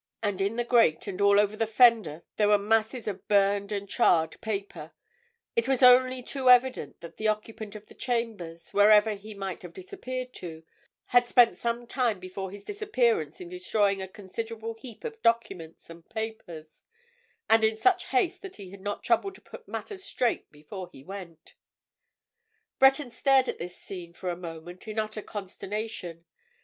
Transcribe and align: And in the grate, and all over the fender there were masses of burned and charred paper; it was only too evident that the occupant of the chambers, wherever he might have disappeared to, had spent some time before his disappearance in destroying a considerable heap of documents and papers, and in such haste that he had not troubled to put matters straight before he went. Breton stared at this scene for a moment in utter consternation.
And 0.23 0.41
in 0.41 0.55
the 0.55 0.63
grate, 0.63 1.05
and 1.05 1.21
all 1.21 1.39
over 1.39 1.55
the 1.55 1.67
fender 1.67 2.23
there 2.37 2.47
were 2.47 2.57
masses 2.57 3.07
of 3.07 3.27
burned 3.27 3.71
and 3.71 3.87
charred 3.87 4.41
paper; 4.41 4.93
it 5.55 5.67
was 5.67 5.83
only 5.83 6.23
too 6.23 6.49
evident 6.49 7.01
that 7.01 7.17
the 7.17 7.27
occupant 7.27 7.75
of 7.75 7.85
the 7.85 7.93
chambers, 7.93 8.71
wherever 8.71 9.13
he 9.13 9.35
might 9.35 9.61
have 9.61 9.73
disappeared 9.75 10.33
to, 10.33 10.63
had 11.05 11.27
spent 11.27 11.55
some 11.55 11.85
time 11.85 12.19
before 12.19 12.49
his 12.49 12.63
disappearance 12.63 13.39
in 13.39 13.47
destroying 13.47 14.01
a 14.01 14.07
considerable 14.07 14.73
heap 14.73 15.03
of 15.03 15.21
documents 15.21 15.87
and 15.87 16.09
papers, 16.09 16.81
and 17.47 17.63
in 17.63 17.77
such 17.77 18.05
haste 18.07 18.41
that 18.41 18.55
he 18.55 18.71
had 18.71 18.81
not 18.81 19.03
troubled 19.03 19.35
to 19.35 19.41
put 19.41 19.67
matters 19.67 20.03
straight 20.03 20.51
before 20.51 20.89
he 20.91 21.03
went. 21.03 21.53
Breton 22.79 23.11
stared 23.11 23.47
at 23.47 23.59
this 23.59 23.77
scene 23.77 24.13
for 24.13 24.31
a 24.31 24.35
moment 24.35 24.87
in 24.87 24.97
utter 24.97 25.21
consternation. 25.21 26.25